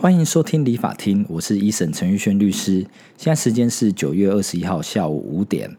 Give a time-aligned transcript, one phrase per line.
[0.00, 2.80] 欢迎收听理法厅，我是一审陈玉轩律师。
[3.18, 5.70] 现在时间是九月二十一号下午五点。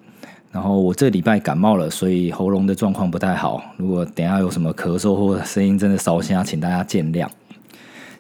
[0.52, 3.64] 然后我这礼拜感冒了，所以喉咙的状况不太好。
[3.78, 7.28] 如果等下有什么咳嗽或声音真的烧瞎，请大家见谅。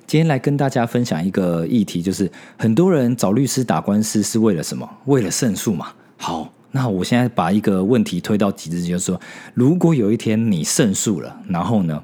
[0.07, 4.89] 今天来跟大家分享一个议题，就是很多人找律师打官司是为了什么？
[5.05, 5.89] 为了胜诉嘛。
[6.17, 9.21] 好，那我现在把一个问题推到极致，就是说，
[9.53, 12.01] 如果有一天你胜诉了，然后呢？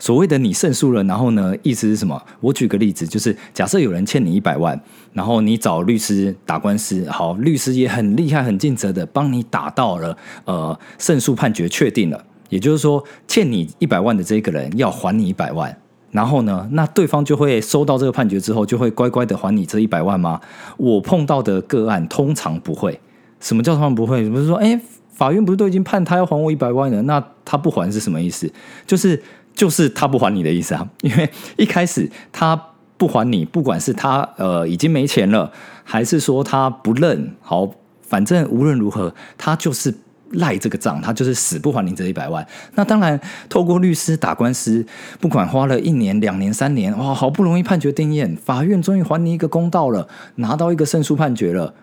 [0.00, 1.54] 所谓的你胜诉了，然后呢？
[1.62, 2.20] 意思是什么？
[2.40, 4.80] 我举个例子，就是假设有人欠你一百万，
[5.12, 15.76] 然后你找律师打官司，好，律师也很厉害、很尽责的帮你打到了呃胜诉判决确定了，也就是说欠你一百万的这个人要还你一百万，
[16.10, 20.40] 然后呢，那对方就会收到这个判决之后，就会乖乖的还你这一百万吗？
[20.78, 22.98] 我碰到的个案通常不会。
[23.38, 24.26] 什么叫他们不会？
[24.30, 24.80] 不是说，哎，
[25.12, 28.50] 法院不是都已经判他要还我一百万了，那他不还是什么意思？
[28.86, 29.22] 就是。
[29.60, 32.58] 就是他不还你的意思啊，因为一开始他
[32.96, 35.52] 不还你，不管是他呃已经没钱了，
[35.84, 39.94] 还是说他不认，好，反正无论如何，他就是
[40.30, 42.46] 赖这个账，他就是死不还你这一百万。
[42.74, 44.86] 那当然，透过律师打官司，
[45.20, 51.74] 不管花了一年、两年、三年，哇，好不容易判决定验，法院终于还你一个公道了，拿到一个胜诉判决了。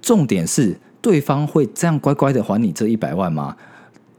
[0.00, 3.54] 重点是，对方会这样乖乖的还你这一百万吗？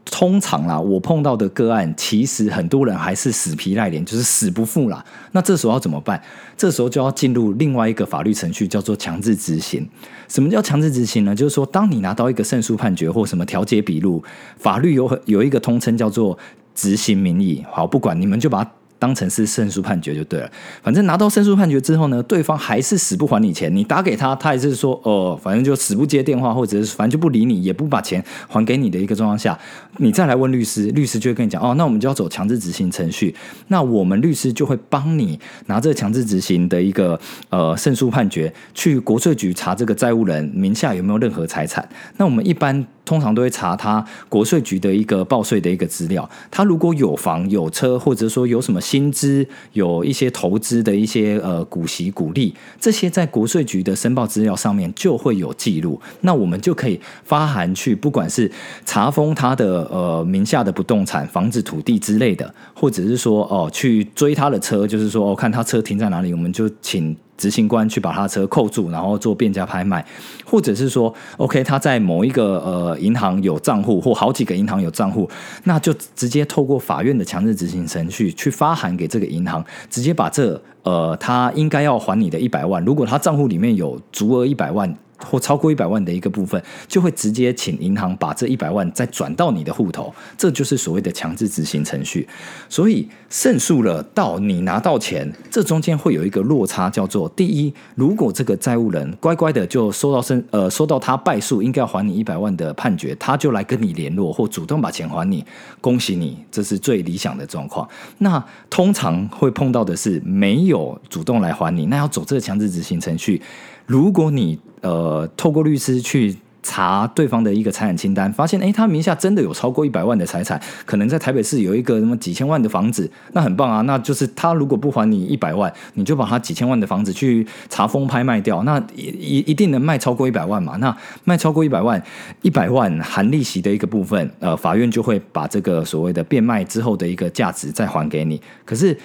[0.06, 5.04] 通常啦，我碰到的个案，其实很多人还是死皮赖脸，就是死不付啦。
[5.32, 6.22] 那这时候要怎么办？
[6.56, 9.88] 这时候就要进入另外一个法律程序，叫做强制执行。
[10.28, 11.34] 什么叫强制执行呢？
[11.34, 14.24] 就是说，当你拿到一个胜诉判决或什么调解笔录，
[14.58, 16.38] 法律有有一个通称叫做
[16.76, 17.66] 执行民意。
[17.72, 18.72] 好，不管你们就把它。
[19.04, 20.50] 当成是胜诉判决就对了，
[20.82, 29.60] 反正拿到胜诉判决之后呢，对方还是死不还你钱，你打给他，他也是说哦，反正就死不接电话，或者是反正就不理你，也不把钱还给你的一个状况下，
[29.98, 33.36] 你再来问律师，律师就会跟你讲哦，那我们就要走强制执行程序，
[33.68, 42.88] 那我们律师就会帮你拿这强制执行的一个呃胜诉判决去国税局查这个债务人名下有没有任何财产，那我们一般。
[43.06, 58.52] 通常都会查他国税局的一个报税的一个资料，他如果有房有车，或者说有什么薪资，有一些投资的一些呃股息股利，这些在国税局的申报资料上面就会有记录，那我们就可以发函去，不管是
[58.86, 67.18] 查封他的呃名下的不动产、房子、土地之类的，或者是说哦去追他的车，就是说哦看他车停在哪里，我们就请。
[67.44, 70.06] 执行官去把他车扣住，然后做变价拍卖，
[70.46, 75.30] 或者是说，OK，他在某一个呃银行有账户，或好几个银行有账户，
[75.66, 84.96] 那就直接透过法院的强制执行程序去发函给这个银行，直接把这呃他应该要还你的一百万，如果他账户里面有足额一百万。
[85.18, 92.28] 或超过一百万的一个部分，就会直接请银行把这一百万再转到你的户头，这就是所谓的强制执行程序。
[92.68, 105.46] 所以胜诉了到你拿到钱，这中间会有一个落差，叫做第一，如果这个债务人乖乖的就收到胜呃收到他败诉应该要还你一百万的判决，他就来跟你联络或主动把钱还你，
[105.80, 107.88] 恭喜你，这是最理想的状况。
[108.18, 113.42] 那通常会碰到的是没有主动来还你，那要走这个强制执行程序。
[113.86, 116.36] 如果你呃透过律师去
[116.66, 123.82] 查对方的一个财产清单，发现哎他名下真的有超过一百万的财产，可能在台北市有一个什么几千万的房子，那很棒啊！
[123.82, 130.78] 那就是他如果不还你一百万，你就把他几千万的房子去查封拍卖掉，那一一定能卖超过一百万嘛？
[130.78, 130.96] 那
[131.26, 132.02] 卖超过一百万，
[132.42, 138.42] 一百万含利息的一个部分，呃，法院就会把这个所谓的变卖之后的一个价值再还给你。
[138.64, 138.98] 可是。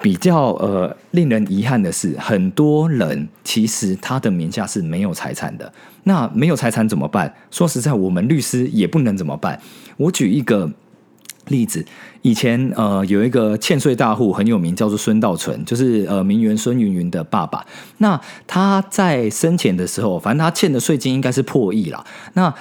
[0.00, 5.72] 比较呃令人遗憾的是，很多人其实他的名下是没有财产的。
[6.04, 7.34] 那没有财产怎么办？
[7.50, 9.60] 说实在，我们律师也不能怎么办。
[9.96, 10.70] 我举一个
[11.48, 11.84] 例子，
[12.22, 17.66] 以前呃有一个欠税大户很有名，叫做孙道存，就是呃名媛孙云云的爸爸。
[17.98, 22.04] 那他在生前的时候，反正他欠的税金应该是破亿了。
[22.34, 22.54] 那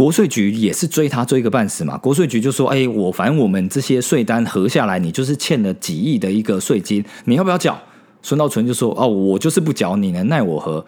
[0.00, 7.78] 国税局也是追他追个半死嘛，国税局就说：“哎，我反正我们这些税单合下来，你就是欠了几亿的一个税金，你要不要缴？”
[8.22, 10.82] 孙道存就说：“哦，我就是不缴，你能奈我何？”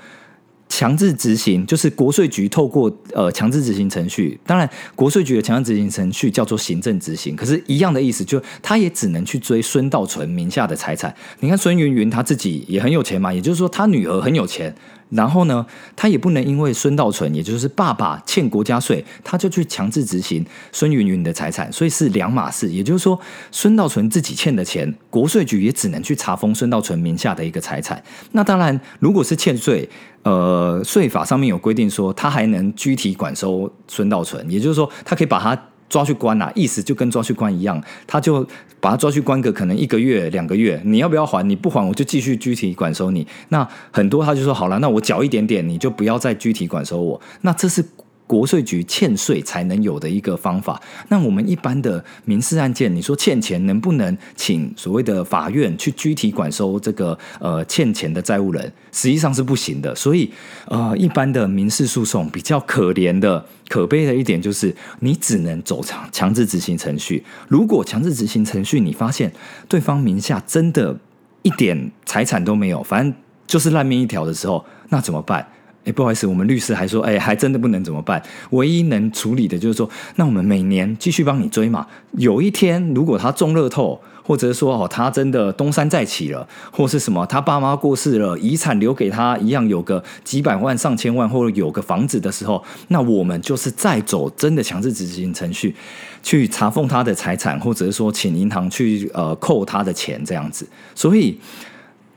[0.67, 11.15] 强制执行就是国税局透过呃强制执行程序，当然国税局的强制执行程序叫做行政执行，可是一样的意思，就他也只能去追孙道存名下的财产。
[11.41, 14.75] 你看孙云云他自己也很有钱嘛，也就是说他女儿很有钱。
[15.12, 15.64] 然后呢，
[15.94, 22.70] 他也不能因为孙道存，也就是爸爸欠国家税，他就去强制执行孙云云的财产，所以是两码事。
[22.70, 23.19] 也就是说，
[23.50, 28.03] 孙道存自己欠的钱，国税局也只能去查封孙道存名下的一个财产。
[28.32, 29.88] 那当然，如果是欠税，
[30.23, 35.61] 呃，税法上面有规定说，他还能具体管收孙道存，也就是说，他可以把他。
[35.93, 38.43] 抓去关啊，意思就跟抓去关一样，他就
[38.81, 41.47] 把他抓去关个可能一个月两个月，你要不要还？
[41.47, 43.27] 你不还我就继续具体管收你。
[43.50, 47.21] 那很多他就说好了，那我缴一点点，你就不要再具体管收我。
[47.43, 47.85] 那这是。
[48.32, 50.81] 国税局欠税才能有的一个方法。
[51.08, 58.73] 那我们一般的民事案件，你说欠钱能不能请所谓的法院去具体管收这个呃欠钱的债务人？
[58.90, 59.94] 实际上是不行的。
[59.94, 60.31] 所以
[60.64, 67.23] 呃，一般的民事诉讼比较可怜的、可悲的一点就是，你只能走强强制执行程序。
[67.49, 69.31] 如果强制执行程序你发现
[69.69, 70.99] 对方名下真的
[71.43, 73.14] 一点财产都没有，反正
[73.46, 75.46] 就是烂命一条的时候，那怎么办？
[75.84, 78.23] 哎，不好意思，我们律师还说，哎，还真的不能怎么办？
[78.50, 81.87] 唯一能处理的就是说，那我们每年继续帮你追嘛。
[82.12, 95.75] 有一天，如果他中乐透，或者说哦，他真的东山再起了，或是什么，他爸妈过世了，遗产留给他一样有个几百万、上千万，或者有个房子的时候，那我们就是再走真的强制执行程序，
[96.23, 100.64] 去查封他的财产，或者是说请银行去呃扣他的钱这样子。
[100.94, 101.37] 所以。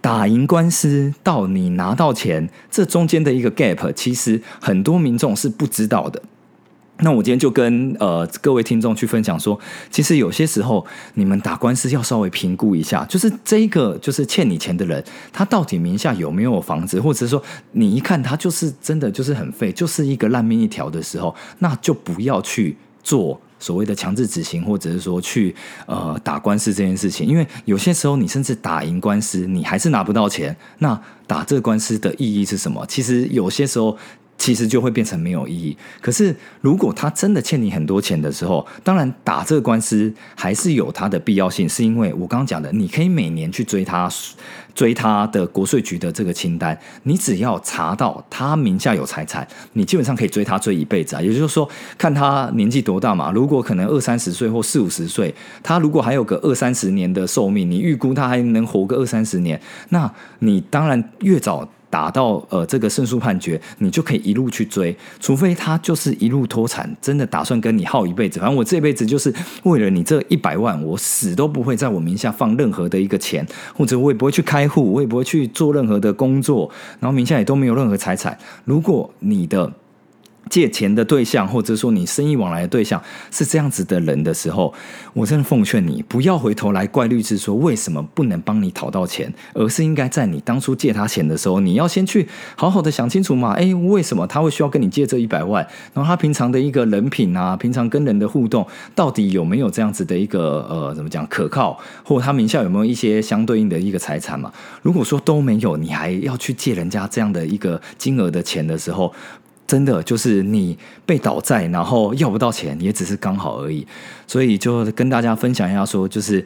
[0.06, 6.22] 打赢官司到你拿到钱，这中间的一个 gap，其实很多民众是不知道的。
[7.00, 9.60] 那我今天就跟呃各位听众去分享说，
[9.90, 10.86] 其实有些时候
[11.16, 15.04] 你们打官司要稍微评估一下，就是这个就是欠你钱的人，
[15.34, 17.42] 他到底名下有没有房子，或者是说
[17.72, 23.42] 你一看他就是真的就是很废，就是一个烂命一条的时候，那就不要去做。
[23.66, 25.56] 所谓的强制执行，或者是说去
[25.88, 30.56] 呃打官司这件事情，因为有些时候你甚至打赢官司，你还是拿不到钱。
[30.78, 32.86] 那打这官司的意义是什么？
[32.88, 33.98] 其实有些时候。
[34.38, 35.76] 其实就会变成没有意义。
[36.02, 44.12] 可是，如果他真的欠你很多钱的时候，当然打这个官司还是有它的必要性，是因为我刚刚讲的，你可以每年去追他，
[44.76, 46.78] 追他的国税局的这个清单。
[47.04, 51.22] 你只要查到他名下有财产，你基本上可以追他追一辈子啊。
[51.22, 51.68] 也就是说，
[51.98, 53.32] 看他年纪多大嘛。
[53.32, 55.34] 如果可能二三十岁或四五十岁，
[55.64, 61.68] 他如果还有个二三十年的寿命，你预估他还能活个二三十年，那你当然越早。
[61.96, 68.38] 打到呃这个胜诉判决，你就可以一路去追，除非他就是一路脱产，真的打算跟你耗一辈子。
[68.38, 69.34] 反正我这辈子就是
[69.64, 76.70] 为了你这一百万，我死都不会在我名下放任何的一个钱，或者我也不会去开户，我也不会去做任何的工作，
[77.00, 78.38] 然后名下也都没有任何财产。
[78.66, 79.72] 如果你的
[80.50, 83.02] 借钱的对象，或者说你生意往来的对象
[83.32, 84.74] 是这样子的人的时候，
[85.14, 93.54] 我真的奉劝你不要回头来怪律师说为什么不能帮你讨到钱，而是应该在你当初借他钱的时候，你要先去好好的想清楚嘛。
[93.54, 95.66] 哎，为什么他会需要跟你借这一百万？
[95.94, 101.78] 然后他平常的一个人品啊，平常跟人的互动，到底有没有这样子的一个呃，怎么讲可靠？
[102.04, 104.52] 或他名下有没有一些相对应的一个财产嘛？
[104.82, 109.14] 如果说都没有，你还要去借人家这样的一个金额的钱的时候。
[109.68, 113.86] 真的就是你被倒债，然后要不到钱，也只是刚好而已。
[114.28, 116.46] 所以就跟大家分享一下，说就是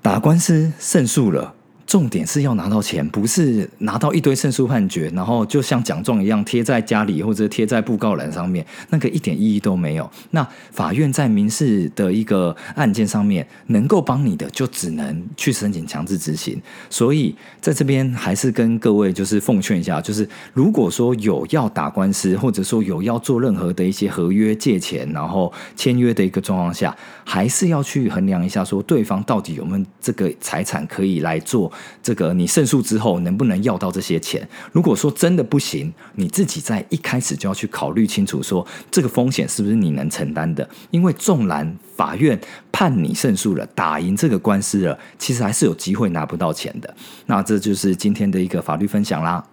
[0.00, 1.54] 打官司胜诉了。
[1.92, 10.10] 重点是要拿到钱，不是拿到一堆胜诉判决，然后就像奖状一样贴在家里或者贴在布告栏上面，那个一点意义都没有。
[10.30, 16.58] 那法院在民事的一个案件上面能够帮你的，就只能去申请强制执行。
[16.88, 31.70] 所以在这边还是跟各位就是奉劝一下，就是如果说有要打官司，或者说有要做任何的一些合约借钱，然后签约的一个状况下，还是要去衡量一下，说对方到底有没有这个财产可以来做。
[32.02, 34.46] 这个你胜诉之后能不能要到这些钱？
[34.72, 40.68] 如果说真的不行，你自己在一开始就要去考虑清楚，说这个风险是不是你能承担的？
[40.90, 46.94] 因为纵然法院判你胜诉了，打赢这个官司了，其实还是有机会拿不到钱的。
[47.26, 49.44] 那这就是今天的一个法律分享啦。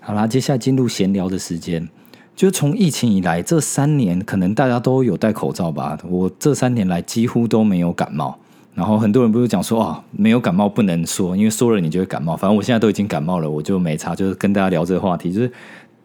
[0.00, 1.88] 好啦，接下来进入闲聊的时间，
[2.34, 5.98] 就从疫情以来这三年，可能大家都有戴口罩吧？
[6.04, 8.38] 我这三年来几乎都没有感冒。
[8.76, 12.36] 然后很多人不是讲说啊，没有感冒不能说，因为说了你就会感冒。
[12.36, 14.14] 反正我现在都已经感冒了，我就没差。
[14.14, 15.50] 就是跟大家聊这个话题，就是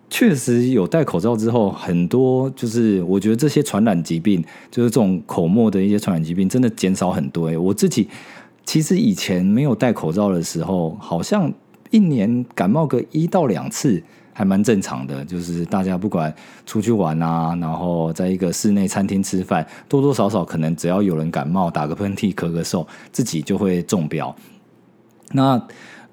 [0.10, 7.52] 确实有戴口罩之后，很多就是我觉得这些传染疾病，就是这种口沫的一些传染疾病，真的减少很多。
[7.60, 8.08] 我自己
[8.66, 11.54] 其实以前没有戴口罩的时候，好像
[11.90, 14.02] 一年感冒个一到两次。
[14.34, 16.34] 还蛮正常的，就是大家不管
[16.66, 24.36] 出去玩啊，然后在一个室内餐厅吃饭，多多少少可能只要有人感冒、打个喷嚏、咳个嗽，自己就会中标。
[25.34, 25.62] 那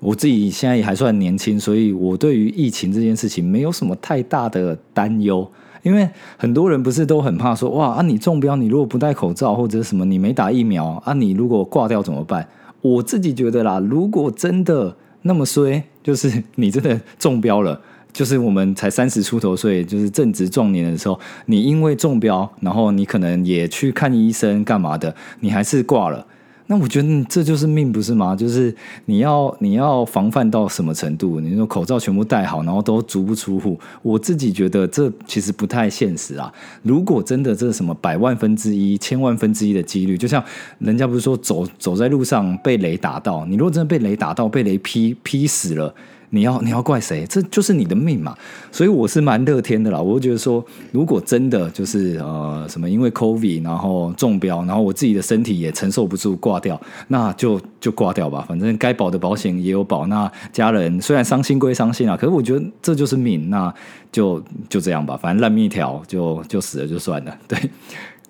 [0.01, 5.51] 我自己现在也还算年轻，所以我对于疫情这件事情没有什么太大的担忧。
[5.83, 12.47] 因为很多人不是都很怕说，哇啊，你中标，你如果不戴口罩或者什么，你没打疫苗啊，你如果挂掉怎么办？
[12.81, 17.81] 我自己觉得啦，如果真的那么衰，就是你真的中标了。
[18.19, 26.27] 就是我们才三十出头岁，就是正值壮年的时候，你因为中标，然后你可能也去看医生干嘛的，你还是挂了。
[26.67, 28.35] 那我觉得这就是命，不是吗？
[28.35, 31.39] 就是你要你要防范到什么程度？
[31.39, 36.53] 你说口罩全部戴好，然后都足不出户，我自己觉得这其实不太现实啊。
[36.83, 40.43] 如果真的这什么百万分之一、千万分之一的几率，就像
[40.81, 45.95] 人家不是说走走在路上被雷打到，你如果真的被雷打到，被雷劈劈死了。
[46.31, 47.27] 你要你要怪谁？
[47.27, 48.37] 这就是你的命嘛。
[48.71, 50.01] 所以我是蛮乐天的啦。
[50.01, 58.45] 我觉得说，如果真的就是呃什么因为 COVID 然后中标，然后我自己的身体也承受不住挂掉，那就就挂掉吧。
[58.49, 60.07] 反正该保的保险也有保。
[60.07, 63.73] 那家人虽然伤心归伤心啊，可是我觉得这就是命，那
[64.13, 65.17] 就就这样吧。
[65.17, 67.37] 反正烂命一条，就就死了就算了。
[67.47, 67.59] 对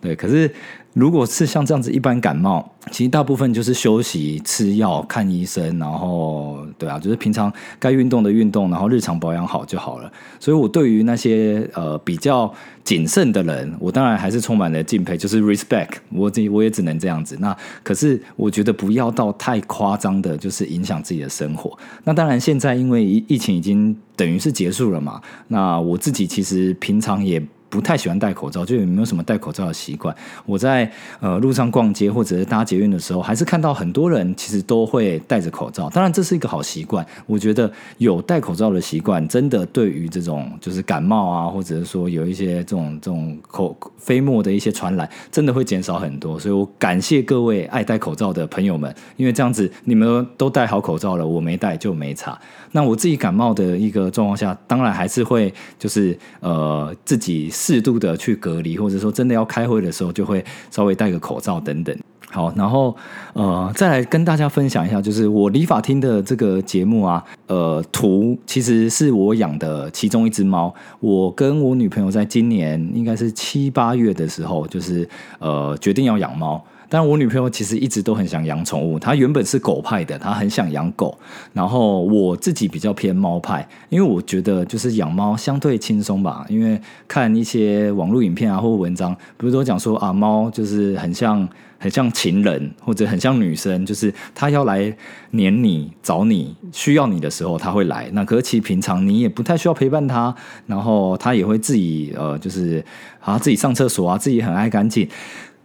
[0.00, 0.50] 对，可是。
[0.98, 10.12] 如果是像这样子一般感冒，其实大部分就是休息、吃药、看医生，然后对啊，就是平常该运动的运动，然后日常保养好就好了。
[10.40, 12.52] 所以我对于那些呃比较
[12.82, 15.90] 谨慎的人，我当然还是充满了敬佩，就是 respect。
[16.10, 17.36] 我这我也只能这样子。
[17.38, 21.78] 那可是我觉得不要到太夸张的，就是影响自己的生活。
[22.02, 27.40] 那当然现在因为疫疫情已经等于是结束了嘛，那我自己其实平常也。
[27.68, 30.14] 不太喜欢戴口罩，就也没有什么戴口罩的习惯。
[30.46, 35.90] 我在呃路上逛街或者是搭捷运的时候，还是看到很多人其实都会戴着口罩。
[35.90, 37.04] 当然，这是一个好习惯。
[37.26, 46.38] 我觉得有戴口罩的习惯，真的对于这种就是感冒啊，或者是说有一些这种这种口飞沫的一些传染，真的会减少很多。
[46.38, 52.38] 所以我感谢各位爱戴口罩的朋友们，因为这样子你们都戴好口罩了，我没戴就没差。
[52.72, 61.96] 那我自己感冒的一个状况下，当然还是会就是呃自己适度的去隔离，或者说真的要开会的时候，就会稍微戴个口罩等等。
[62.30, 62.94] 好，然后
[63.32, 70.72] 呃再来跟大家分享一下，就是我理发厅的这个节目啊，呃图其实是我养的其中一只猫。
[71.00, 75.08] 我跟我女朋友在今年应该是七八月的时候，就是
[75.40, 76.62] 呃决定要养猫。
[76.88, 81.16] 但我女朋友其实一直都很想养宠物，她原本是狗派的，她很想养狗。
[81.52, 86.46] 然后我自己比较偏猫派，因为我觉得就是养猫相对轻松吧。
[86.48, 91.46] 因为看一些网络影片啊或文章，不是都讲说啊，猫就是很像
[91.78, 94.90] 很像情人，或者很像女生，就是它要来
[95.32, 98.08] 黏你、找你、需要你的时候，它会来。
[98.12, 100.34] 那可是其实平常你也不太需要陪伴它，
[100.66, 102.82] 然后它也会自己呃，就是
[103.20, 105.06] 啊自己上厕所啊，自己很爱干净。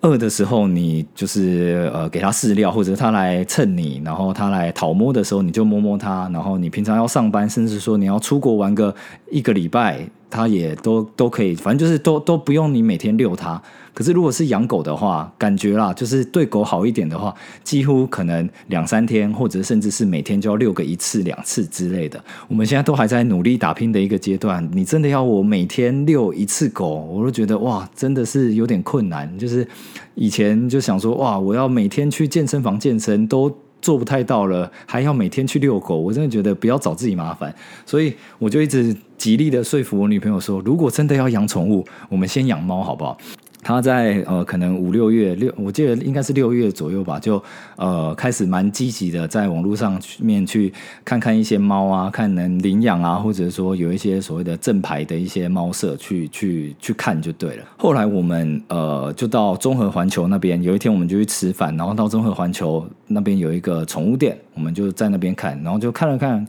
[0.04, 6.30] 饿的时候，你就是呃给它饲料，或者它来蹭你，然后它来讨摸的时候，你就摸摸它。
[6.34, 8.94] 然后你平常要上班，甚至说你要出国玩个
[9.34, 13.62] 一个礼拜，它也都都可以，反正就是都都不用你每天遛它。
[13.96, 22.24] 可是，如果是养狗的话，感觉啦，就是对狗好一点的话，几乎可能两三天，或者甚至是每天就要遛个一次、两次之类的。
[22.48, 29.38] 我们现在都还在努力打拼的一个阶段，你真的要我每天遛一次狗，我都觉得哇，真的是有点困难。
[29.38, 29.68] 就是
[30.16, 37.54] 以前就想说，哇，我要每天去健身房健身都做不太到了，还要每天去遛狗，我真的觉得不要找自己麻烦。
[37.86, 43.18] 所以我就一直极力的说服我女朋友说，如果真的要养宠物，我们先养猫好不好？
[43.64, 47.42] 他在呃，可能五六月六，我记得应该是六月左右吧，就
[47.78, 50.74] 呃开始蛮积极的，在网络上面去
[51.06, 57.64] 看看一些猫啊，看能领养啊，或者说有一些所谓的正牌的一些猫舍去去去看就对了。
[57.78, 66.46] 后来我们呃就到综合环球那边，有一天我们就去吃饭，然后到综合环球那边有一个宠物店，我们就在那边看，然后就看了看，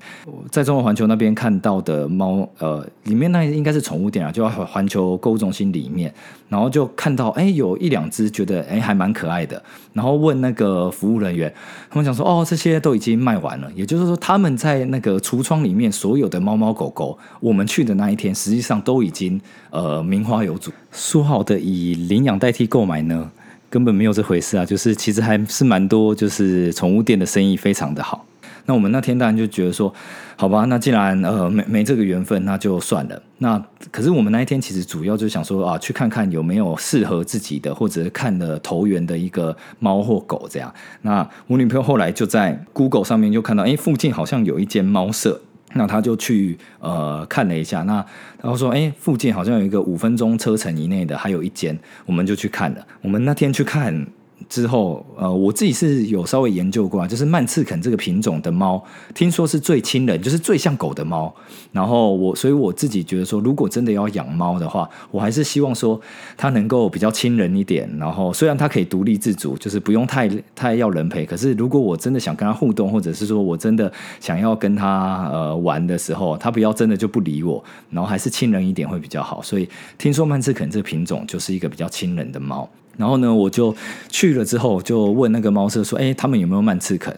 [0.50, 6.12] 在综合环球那边看到的猫，呃，里面那应该是宠物店啊，就环球购物中心里面，
[6.48, 6.90] 然后就。
[7.04, 11.52] 看到哎，有一两只觉得哎还蛮可爱的，然后问那个服务人员，
[11.90, 13.70] 他们讲说哦，这些都已经卖完了。
[13.74, 20.72] 也就是说，他们在那个橱窗里面所有的猫猫狗狗，我们去的那一天，实际上都已经呃名花有主。
[20.92, 23.30] 说好的以领养代替购买呢，
[23.68, 24.64] 根本没有这回事啊！
[24.64, 28.24] 就是其实还是蛮多，就是宠物店的生意非常的好。
[28.66, 29.92] 那我们那天当然就觉得说，
[30.36, 33.22] 好吧，那既然呃没没这个缘分，那就算了。
[33.38, 40.72] 那可是我们那一天其实主要就想说啊，去看看有没有适合自己的，或者是看的投缘的一个猫或狗这样。
[41.02, 45.38] 那我女朋友后来就在 Google 上面就看到，哎，附近好像有一间猫舍，
[45.74, 47.94] 那他就去呃看了一下，那
[48.40, 52.86] 然后说，哎，附近好像有一个五分钟车程以内的，还有一间，我们就去看了。
[53.02, 54.06] 我们那天去看。
[54.48, 58.82] 之后，呃，我自己是有稍微研究过啊，就是曼赤肯这个品种的猫，
[59.14, 61.34] 听说是最亲人，就是最像狗的猫。
[61.72, 66.00] 然后我，所以我自己觉得说，如果真的要养猫的话，我还是希望说
[66.36, 67.90] 它能够比较亲人一点。
[67.98, 79.42] 然后虽然它可以独立自主，就是不用太太要人陪，可是如果我真的想跟它互动，或者是说我真的想要跟它呃玩的时候，它不要真的就不理我，然后还是亲人一点会比较好。
[79.42, 82.68] 所以听说曼赤肯这个品种就是一个比较亲人的猫。
[82.96, 83.74] 然后呢，我就
[84.08, 87.16] 去了之后，就问那个猫舍说：“哎，他们有没有曼赤肯？”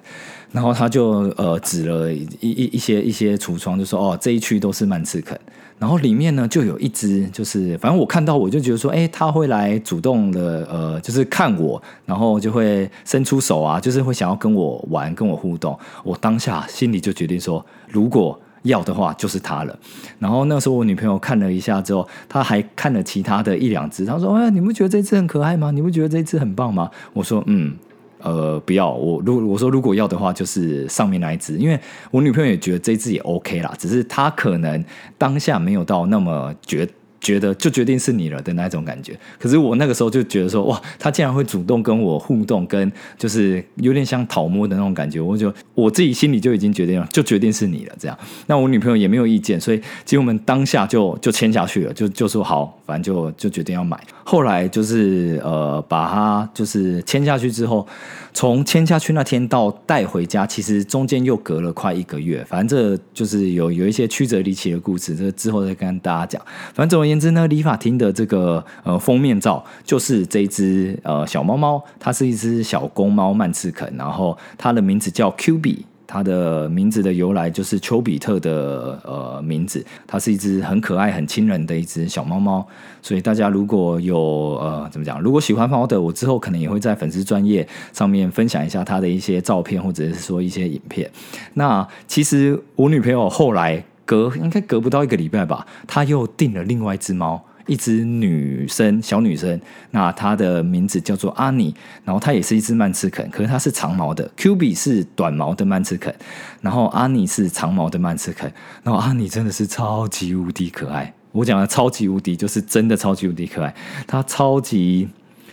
[0.53, 5.39] 然后他就呃指了一一一些一些橱窗，就说：“哦，这一区都是曼赤肯。”
[5.79, 19.79] 然后里面呢就有一只，就是反正我看到我就觉得说：“哎，他会来主动的呃，就是看我，然后就会伸出手啊，就是会想要跟我玩，跟我互动。”我当下心里就决定说：“如果……”要的话就是它了，
[20.19, 25.71] 然后那时候我女朋友看了一下之后，她还看了其他的一两只，她说：“哎，你不觉得这只很可爱吗？
[25.71, 27.77] 你不觉得这只很棒吗？”我说：“嗯，
[28.21, 28.91] 呃，不要。
[28.91, 31.79] 我如我说如果要的话，就是上面那一只，因为
[32.11, 34.85] 我女朋友也觉得这只也 OK 啦，只是她可能
[35.17, 36.89] 当下没有到那么觉。”
[37.21, 47.95] 觉得就决定是你了的那种感觉，可是我那个时候就觉得说，哇，他竟然会主动跟我互动，跟就是有点像讨摸的那种感觉，我就我自己心里就已经决定了，就决定是你了。
[47.99, 54.01] 这样，那我女朋友也没有意见，所以其实我们当下就就签下去了，就就说好，反正就就决定要买。
[54.25, 57.87] 后来就是呃，把它就是签下去之后。
[58.33, 62.45] 从签下去那天到带回家，其实中间又隔了快一个月。
[62.45, 66.43] 反正这就是有有一些曲折离奇的故事，这之后再跟大家讲。
[66.75, 75.87] 反正总而言之呢，理发厅的这个呃封面照就是这只呃小猫猫，它是一只小公猫曼赤肯，然后它的名字叫 Q B。
[76.07, 82.67] 它的名字的由来就是丘比特的呃名字，它是一只很可爱、很亲人的一只小猫猫。
[83.03, 84.19] 所以大家如果有
[84.61, 91.11] 呃怎么讲，如果喜欢猫的，我之后可能也会在粉丝专业上面分享一下它的一些照片，或者是说一些影片。
[91.55, 97.45] 那其实我女朋友后来隔应该隔不到一个礼拜吧，她又订了另外一只猫。
[97.67, 106.15] 一只女生，小女生，那她的名字叫做阿妮，然后她也是一只曼赤肯，可是它是长毛的，Q B 是短毛的曼赤肯，
[106.61, 113.75] 然后阿妮是长毛的曼赤肯，然后阿妮真的是超级无敌可爱，我讲的超级无敌就是真的超级无敌可爱，
[114.07, 115.09] 它超级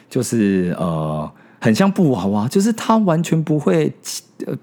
[0.09, 1.31] 就是呃。
[1.63, 3.89] 很像布娃娃，就是它完全不会，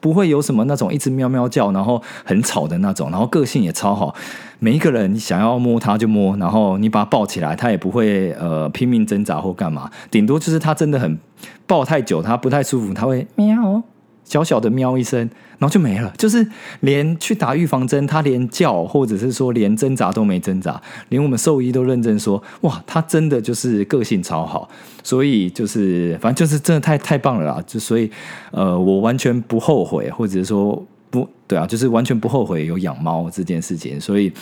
[0.01, 4.15] 不会有什么那种一直喵喵叫，然后很吵的那种，然后个性也超好。
[4.59, 11.19] 每一个人想要摸它就摸，然后你把它抱起来，它也不会呃拼命挣扎或干嘛，顶多就是它真的很
[11.67, 13.83] 抱太久，它不太舒服，它会喵。
[14.31, 15.19] 小小的喵一声，
[15.59, 16.13] 然后就没了。
[16.17, 16.47] 就是
[16.81, 24.69] 连去打预防针，它连叫或者是说连挣扎都没挣扎，连我们兽医都认证说，哇，它真的就是个性超好。
[25.03, 27.61] 所以就是反正就是真的太太棒了啦。
[27.67, 28.09] 就所以
[28.53, 34.01] 呃，我完全不后悔，或者是说不对啊，就是完全不后悔有养猫这件事情。
[34.01, 34.33] 所以。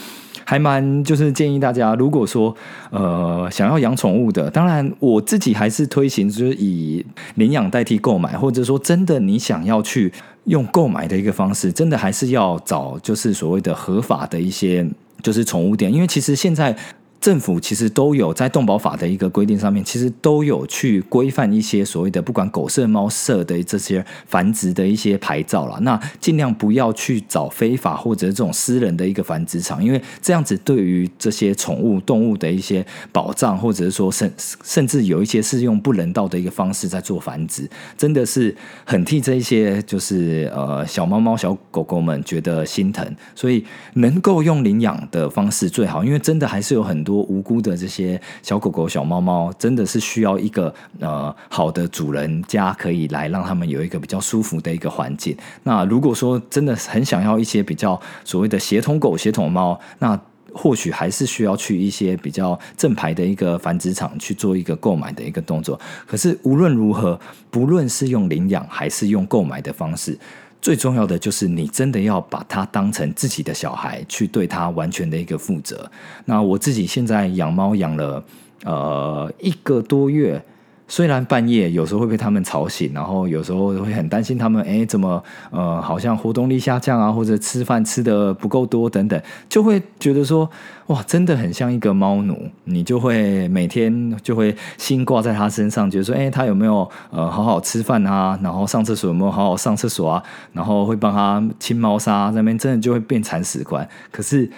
[0.48, 2.56] 还蛮就是建议大家，如果说
[2.88, 10.10] 呃想要养宠物的，当然我自己还是推行就是以领养代替购买，或者说真的你想要去
[10.44, 14.88] 用购买的一个方式，真的还是要找就是所谓的合法的一些
[15.22, 16.74] 就是宠物店，因为其实现在。
[17.20, 25.80] 政府其实都有在动保法的一个规定上面，其实都有去规范一些所谓的不管狗舍、猫舍的这些繁殖的一些牌照了。
[25.80, 38.54] 那尽量不要去找非法或者这种私人的一个繁殖场，因为这样子对于这些宠物动物的一些保障，或者是说甚甚至有一些是用不人道的一个方式在做繁殖，真的是
[38.84, 43.04] 很替这一些就是呃小猫猫、小狗狗们觉得心疼。
[43.34, 47.07] 所以能够用领养的方式最好，因为真的还是有很。
[47.08, 55.34] 多无辜的这些小狗狗、小猫猫，真的是需要一个呃好的主人家，可以来让他们有一个比较舒服的一个环境。
[55.62, 60.20] 那如果说真的很想要一些比较所谓的协同狗、协同猫，那
[60.52, 65.80] 或许还是需要去一些比较正牌的一个繁殖场去做一个购买的一个动作。
[66.06, 67.18] 可是无论如何，
[67.50, 70.18] 不论是用领养还是用购买的方式。
[70.60, 75.90] 最重要的就是你真的要把它当成自己的小孩，去对它完全的一个负责。
[76.24, 78.24] 那我自己现在养猫养了
[78.64, 80.42] 呃一个多月。
[80.88, 90.50] 虽然半夜有时候会被他们吵醒，然后有时候会很担心他们，哎，怎么呃，好像活动力下降啊，或者吃饭吃的不够多等等，就会觉得说，
[90.86, 100.22] 哇，真的很像一个猫奴，你就会每天就会心挂在他身上，觉得说，哎，他有没有呃好好吃饭啊，然后上厕所有没有好好上厕所啊，
[100.54, 103.86] 然后会帮他清猫砂，那边真的就会变铲屎官。
[104.10, 104.50] 可是。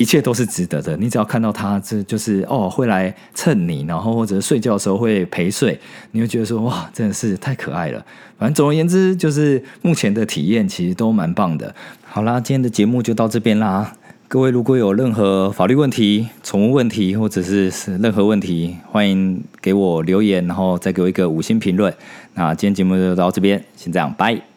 [0.00, 0.96] 一切都是值得的。
[0.96, 5.78] 你只要看到它，这就是哦，会来蹭你，然后或者睡觉的时候会陪睡，
[6.12, 8.02] 你会觉得说哇，真的是太可爱了。
[8.38, 11.74] 反正总而言之，就是目前的体验其实都蛮棒的。
[12.02, 13.92] 好啦，今天的节目就到这边啦。
[14.26, 21.92] 各位如果有任何法律问题、宠物问题，或者是是任何问题，欢迎给我留言，然后再给我一个五星评论。
[22.32, 24.49] 那今天节目就到这边，先这样，拜。